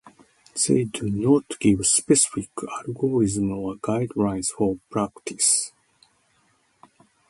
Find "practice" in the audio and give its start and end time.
4.89-5.73